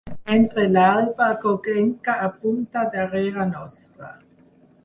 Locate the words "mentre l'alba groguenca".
0.29-2.17